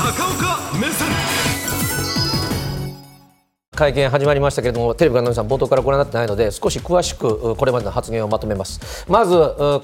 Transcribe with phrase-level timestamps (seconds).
[0.00, 1.08] 高岡目線。
[3.76, 9.06] 会見始まりましたけれどもテレビの皆さん冒頭からご覧になってないので少し詳しくこれまでの発言をまとめます。
[9.08, 9.34] まず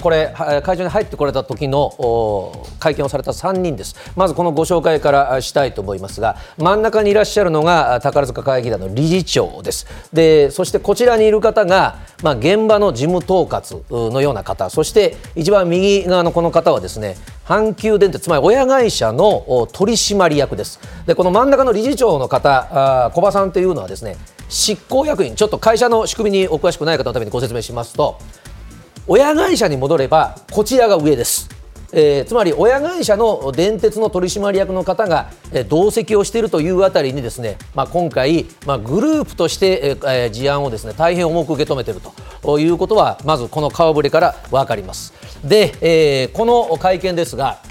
[0.03, 3.95] これ会場に入ってこられた時の会見をされた3人です。
[4.15, 9.87] まずこのご紹介からしたいと思いますが真ん中にいらっしゃるのが宝塚会議団の理事長です。
[10.15, 14.71] でそしてこちらにいる方が、まあ、現場の事務統括のような方。
[14.71, 17.17] そして一番右側のこの方はですね
[17.47, 20.81] 阪急電鉄つまり親会社の取締役です。
[21.07, 24.17] でこの真ん中の理事長の方あ小葉さんというのはですね
[24.49, 28.19] 執行役員ちょっと会社の仕組みにお詳しくない方のためにご説明しますと
[29.07, 31.46] 親会社に戻ればこちらが上です。
[31.99, 42.03] えー、つまり親会社の電鉄の取締役の方が、えー、同席をしているというあたりにですね、まあ、今回、まあ、グループとして、えー、事案をですね大変重く受け止めている
[42.43, 45.15] ということはまずこの顔ぶれから分かります。
[45.43, 47.63] で、えー、この会見ですが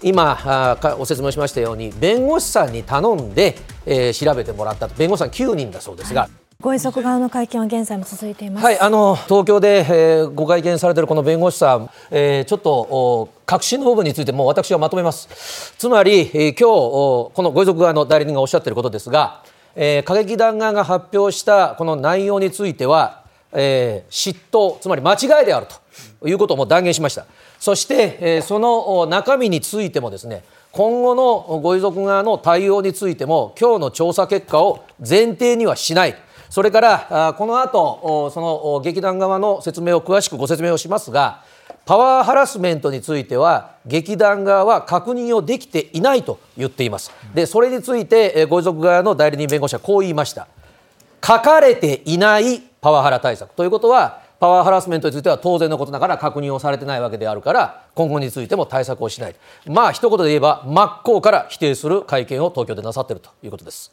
[0.00, 6.28] 今あお説明しましたように弁護士さんに頼んで、えー、調べてもらった弁護士さん9人だそうですが。
[6.62, 8.64] ご遺族側の会見は現在も続いています。
[8.64, 15.74] はい、あの東京で、えー、ご会見されているこの弁護士さん、えー、ちょっと確信の部分についても私はまとめます。
[15.76, 19.44] つまり、えー、今日このご遺族側の代理人がおっしゃっていることですが、
[19.74, 25.66] えー、歌劇団側が発表したこの内容については、えー、嫉妬つまり間違いである
[26.18, 27.26] ということも断言しました。
[27.60, 30.44] そして、えー、その中身についてもですね。
[30.70, 36.16] 今後のご遺族側の対応についても今日の調査結果を前提にはしない。
[36.48, 41.44] それからこの後その劇団側の説明を詳しくご説明をしますが
[41.84, 47.10] パワーハラスメントについては劇団側は確認をできていないと言っています。
[47.34, 50.46] でそれについてご遺族側の代理人弁護士はこう言いました。
[51.24, 53.54] 書かれていないパワハラ対策。
[53.54, 63.92] ということはパワーハラスメントについては当然のことながら確認をされてないわけであるから今後についても対策をしないまあ一言で言えば真っ向から否定する会見を東京でなさっているということです。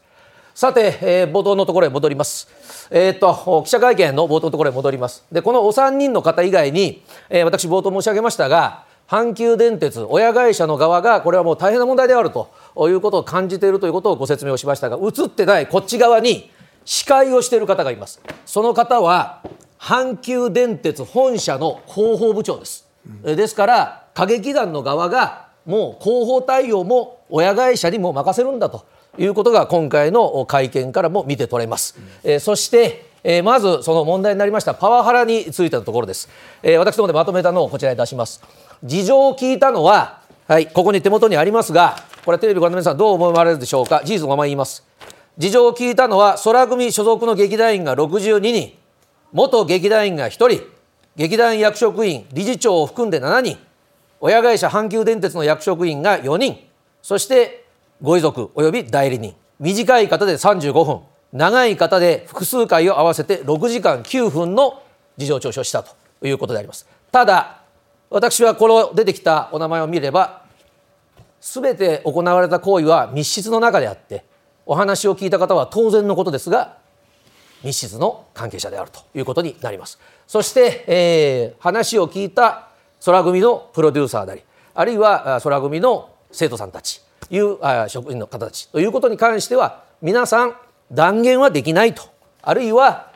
[0.59, 2.49] さて、えー、冒頭のところへ戻ります。
[2.91, 5.23] えー、っと記者会見の冒頭のところへ戻ります。
[5.31, 12.49] で、このお三人の方以外に、えー、私冒頭申し上げましたが、阪急電鉄親会社の側がこれはもう大変な問題であると
[12.89, 16.51] いうことを感じているということをご説明をしましたが、映ってないこっち側に
[16.83, 18.21] 司会をしている方がいます。
[18.45, 19.41] その方は
[19.79, 22.85] 阪急電鉄本社の広報部長です。
[23.23, 28.98] うん、ですから歌劇団の側がもう広報対応も親会社にも任せるんだと。
[29.17, 31.97] いうことが今回の会見からも見て取れます。
[32.23, 36.29] えー、そしてえー、まずその問題になりましたパワハラについてのところです、
[36.63, 38.41] えー、私の方でまとめたのをこちらに出します。
[38.83, 44.01] 事情を聞いたのははいここに手元にありますがこれテレビご覧の皆さんどう思われるでしょうか？
[44.05, 44.85] 事実のまま言います。
[45.37, 48.73] 事情を聞いたのは空組所属の劇団員が62人
[49.31, 50.61] 元劇団員が1人
[51.15, 53.57] 劇団役職員理事長を含んで7人
[54.21, 56.57] 親会社阪急電鉄の役職員が4人
[57.01, 57.58] そして
[58.01, 59.35] ご遺族及び代理人。
[59.59, 61.01] 短い方で35分。
[61.33, 64.81] 長い方で複数回を合わせて6時間9分の
[65.17, 65.95] 事情聴取をしたと
[66.25, 66.87] いうことであります。
[67.11, 67.61] ただ
[68.09, 70.43] 私はこの出てきたお名前を見れば
[71.41, 74.25] 全て行われた行為は密室の中であって
[74.65, 76.77] お話を聞いた方は当然のことですが
[77.63, 79.99] 密室の関係者であるということになります。
[80.25, 82.69] そして、えー、話を聞いた
[83.05, 84.43] 空組のプロデューサーであり
[84.73, 87.01] あるいは空組の生徒さんたち。
[87.29, 87.57] いう
[87.87, 90.55] 職員の方たちということに関しては皆さん
[90.91, 92.03] 断言はできないと
[92.41, 93.09] あるいは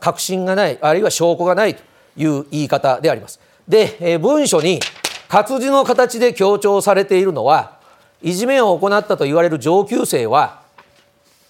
[0.00, 1.82] 確信がないあるいは証拠がないと
[2.16, 3.40] いう言い方であります。
[3.66, 4.80] で、え文書に
[5.28, 7.78] 活字の形で強調されているのは
[8.22, 10.60] いじめを行ったと言われる上級生は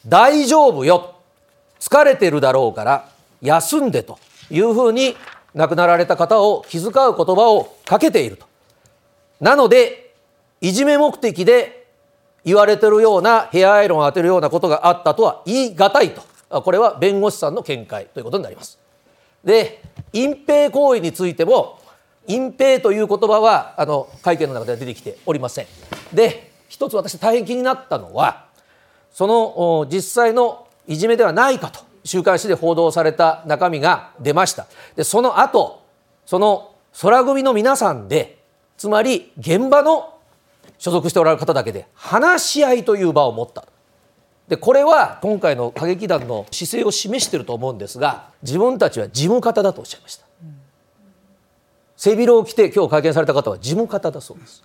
[0.07, 1.17] 大丈夫よ
[1.79, 3.09] 疲れてるだろうから
[3.41, 4.19] 休んでと
[4.51, 5.17] いうふうに
[5.55, 7.03] 亡くなられた方を気遣う言
[7.37, 8.47] 葉をかけていると。
[9.41, 10.13] なので
[10.61, 11.80] いじめ目的で
[12.45, 16.23] 言われてるようなヘアアイロンを当てるようなことがあったとは言い難いと。
[16.63, 18.79] これは弁護士さんの見解ということになります。
[19.45, 21.81] で隠蔽行為についても
[22.27, 25.67] 隠蔽という言葉はあの会見の中では出てきておりません。
[26.13, 28.47] で一つ私大変気になったのは
[29.13, 34.67] その実際のいじめではないかと週刊誌で報道された中身が出ました。
[34.97, 35.83] でその後
[36.27, 38.39] その空組の皆さんで
[38.77, 40.15] つまり現場の
[40.81, 43.67] 所属しておられる方だけで話し合いという場を持った。
[44.49, 50.25] でこれは今回の歌劇団の姿勢を示していると思うんですが自分たちは事務方だとおっしゃいました、
[51.97, 54.65] 背広を着て今日会見された方は事務方だそうです。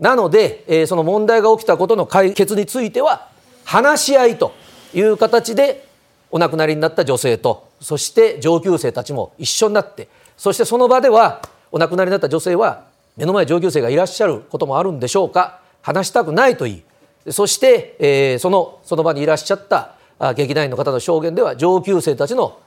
[0.00, 3.28] なので、えー、その問題が起きたことの解決については
[3.64, 4.52] 話し合いと
[4.92, 5.86] いう形で
[6.32, 15.60] お亡くなりになった女性とそして上級生たちも一緒になってそしてその場ではお亡くなりになった女性は目の前上級生がいらっしゃることもあるんでしょうか？
[15.82, 16.82] 話したくないと言い
[17.30, 19.94] そして、えー、そのその場にいらっしゃった
[20.34, 22.58] 劇団員の方の証言では上級生たちの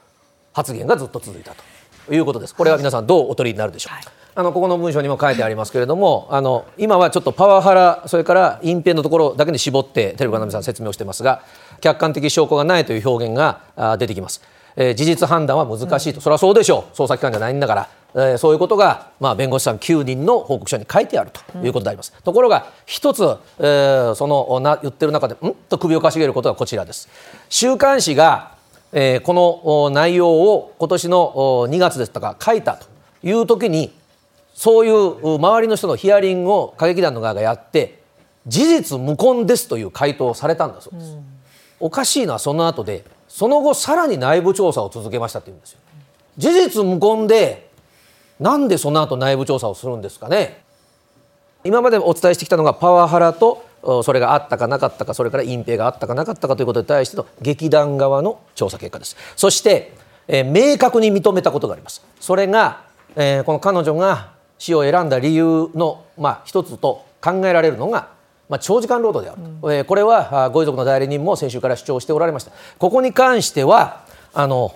[0.52, 1.54] 発言がずっと続いた
[2.06, 2.54] ということです。
[2.54, 3.94] これは皆さんどうお取りになるでしょう？
[3.94, 4.04] はい、
[4.34, 11.42] あのここの文章にも書いてありますけれども、あの今はちょっとパワハラそれから隠蔽のところだけに絞ってテレビの皆さん説明をしてますが、
[11.80, 14.42] 客観的証拠がないという表現が出てきます。
[14.80, 16.96] えー、事実判断は難しいと、うん、それはそうでしょう。
[16.96, 23.22] 捜査機関じゃないんだから、えー、そういうことが、まあ、弁護士さん9人の報告書に書いてあるということであります、うん、ところが一つ、
[23.58, 25.52] えー、そのな言ってる中でん？
[25.68, 27.08] と首をかしげることがこちらです。
[27.48, 28.54] 週刊誌が、
[28.92, 32.86] えー、この内容を今年の2月ですとか書いたと
[33.22, 33.92] いう時に
[34.54, 37.98] そういう周りの人のヒアリングを歌劇団の側がやって
[38.46, 41.24] 事実無根ですという回答をされたんだそうです、うん、
[41.80, 45.78] おかしいのはその後でその後さらに内部調査を続けましたって言うんですよ。
[46.38, 47.68] 事実無根で
[48.40, 50.62] なんでその後内部調査をするんですかね。
[51.64, 53.66] 今までお伝えしてきたのがパワハラと
[54.02, 59.16] それがあったかなかったかそれから隠蔽があったかなかったかということに対しての劇団側の調査結果です。
[59.36, 59.92] そして、
[60.28, 62.04] えー、明確に認めたことがあります。
[62.20, 62.84] それが、
[63.16, 68.08] えー、この彼女が死を選んだ理由の、まあ、一つと考えられるのが
[68.48, 72.52] まあ、長時間労働であると、うん、えー、これはご遺族の代理人も先週から主張しておられました。
[72.78, 74.74] ここに関してはあの、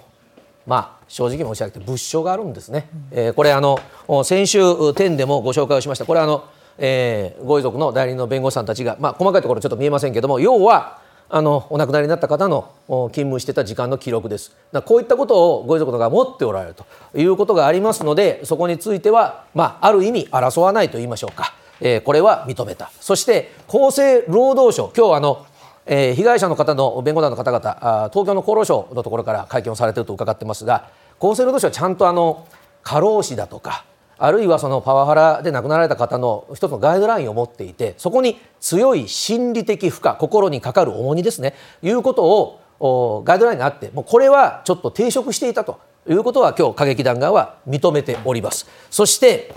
[0.66, 3.78] まあ、正直申し上げて物証があるんですね、うん、えー、これあの
[4.24, 4.60] 先週
[4.94, 6.04] 点でもご紹介をしました。
[6.04, 6.44] これあの、
[6.78, 11.00] えー、ご遺族の代理人の弁護士さんたちが、まあ、細かいところちょっと見えませんけども要は
[11.34, 14.54] あのお亡くなりになった方の勤務してた時間の記録です。
[14.84, 16.84] こういったことをご遺族の方が持っておられると
[17.18, 21.54] いうことがありますのでそこについては、まあ、ある意味争わないと言いましょうか。
[21.82, 22.90] えー、これは認めた。
[23.00, 25.46] そして厚生労働省今日あの
[25.84, 32.46] えー、被害者の方の弁護団の方々東京の厚労省のところから会見をされていると伺ってますが厚生労働省はちゃんとあの
[32.84, 33.84] 過労死だとか
[34.16, 48.68] あるいはそのパワハラで亡くなられた方の一つのガイドラインを持っていてそこに強い心理的負荷心にかかる重荷ですねいうことをガイドラインがあってもうこれはちょっと抵触していたということは今日歌劇団側は認めております。
[48.90, 49.52] そして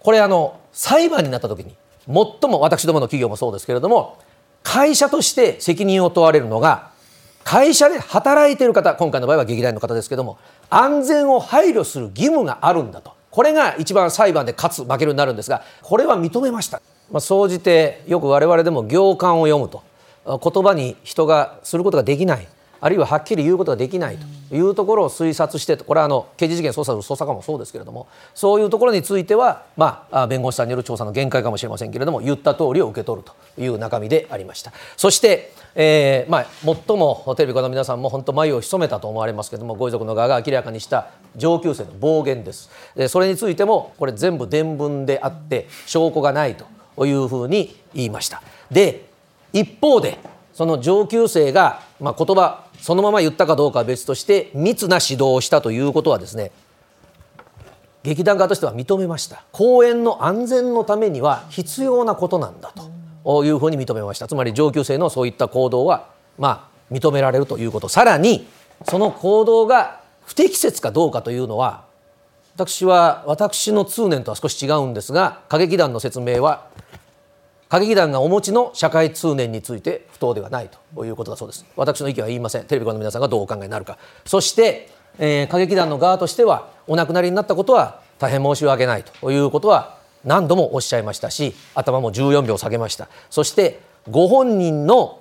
[0.00, 1.76] これあの裁判になった時に
[2.06, 4.18] 最も私どもの企業もそうですけれども
[4.62, 6.90] 会社として責任を問われるのが
[7.44, 10.38] 会社で働いている方今回の場合は劇団の方ですけども
[10.70, 13.12] 安全を配慮する義務があるんだと。
[13.30, 16.80] これが一番裁判で勝つ負けるになるんですがこれは認めました。
[17.10, 19.82] まあ、総じてよく我々でも行間を読むと。
[20.24, 22.46] 言葉に人がすることができない。
[22.82, 24.26] あるいははっきり言うことができないと。
[24.52, 34.72] いうところを推察してこれはあの刑事事件捜査の捜査官もそうですけれどもそういうところについては、まあ、弁護士さんによる調査の限界かもしれませんけれども言った通りを受け取るという中身でありました。
[34.96, 42.70] そして、えーまあ、最もテレビ側の皆さんも本当眉を潜めたと思われますけれどもご遺族の側が明らかにした上級生の暴言です。
[42.94, 46.56] でそれについてもこれ全部伝聞であって証拠がない
[46.96, 48.42] というふうに言いました。
[48.70, 49.06] で
[49.52, 50.18] 一方で
[50.52, 56.50] その上級生が、まあ、言葉そのまま言ったかどうかは別として密な指導をしたということはですね
[58.02, 59.44] 劇団側としては認めました。
[59.52, 62.74] 公演の安全のためには必要なことなんだ
[63.24, 64.26] というふうに認めました。
[64.26, 67.88] つまり上級生のそういった行動はまあ認められるということ。
[67.88, 68.48] さらに
[68.88, 71.84] その行動が不適切かどうかというのは
[72.56, 76.66] 私は私の通念とは少し違うんですが歌劇団の説明は
[77.72, 81.64] 歌劇団がお持ちの社会通念について不当ではないということだそうです。
[81.74, 82.64] 私の意見は言いません。
[82.66, 83.96] テレビ側の皆さんがどうお考えになるか。
[84.26, 93.08] そして、えー、歌劇団の側としてはお亡くなりになったことは大変申し訳ないということは何度もおっしゃいましたし頭も14秒下げました。
[93.30, 93.80] そして
[94.10, 95.20] ご本人の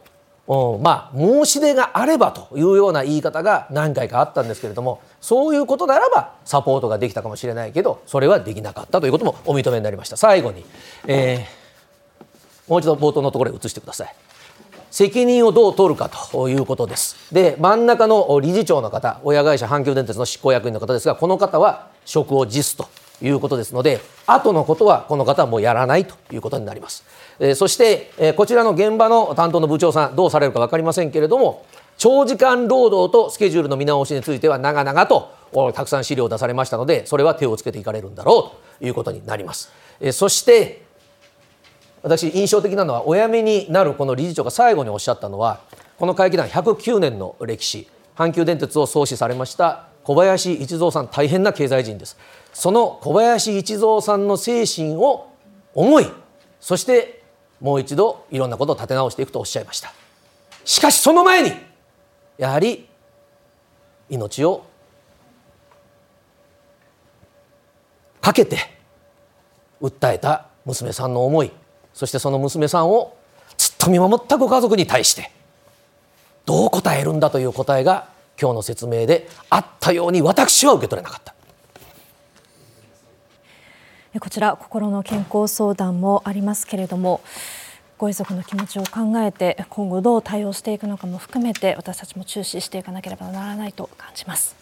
[0.82, 10.18] まあ、申し出があればというような言い方が何回かあったんですけれどもそういうことならばサポートができたかもしれないけどそれはできなかったということもお認めになりました。
[10.18, 10.66] 最後に、
[11.08, 11.61] えー
[12.68, 14.15] もう一度冒頭のところへ移してください。
[14.91, 17.15] 責任をどう取るかということです。
[17.34, 22.88] で真ん中の理事長の方親会社阪急電鉄の執行役員の方ですがこの方は職を辞すと
[23.22, 27.03] いうことですので後のことはこの方はもうやらないということになります、
[27.39, 31.65] えそして、えこちらの現場の担当の部長さんどうされるか分かりませんけれども
[31.98, 35.32] 長時間労働とスケジュールの見直しについては長々と
[35.74, 40.91] たくさん資料を出されましたのでそれは手をつけていかれるんだろうということになります、えそして
[42.03, 45.62] 私印象的なのはお辞めになるこの理事長が最後におっしゃったのは
[45.98, 47.88] この会議団109年の歴史。
[48.15, 52.17] 阪急電鉄を創始されました小林一三さん大変な経済人です。
[52.53, 55.29] その小林一三さんの精神を
[55.74, 56.08] 思い
[56.60, 57.24] そして
[57.60, 59.93] もう一度いろんなことを立て直していくとおっしゃいました。
[60.65, 61.53] しかしその前に
[62.38, 62.88] やはり
[64.10, 64.65] 命を
[68.20, 68.58] かけて
[69.81, 71.51] 訴えた娘さんの思い。
[71.94, 73.16] そしてその娘さんを
[73.58, 75.32] 突っと見守ったご家族に対して
[76.46, 78.08] どう答えるんだという答えが
[78.40, 81.36] 今日の説明であったように私は受け取れなかった。
[84.20, 87.22] こちら、心の健康相談もありますけれども、
[87.98, 94.61] ご遺族の気持ちを考えて、今後どう対応していくのかも含めて、私たちも注視していかなければならないと感じます。